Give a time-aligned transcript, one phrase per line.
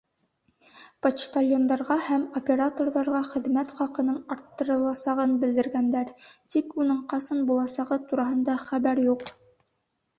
[1.05, 6.13] Почтальондарға һәм операторҙарға хеҙмәт хаҡының арттырыласағын белдергәндәр,
[6.55, 9.33] тик уның ҡасан буласағы тураһында хәбәр юҡ.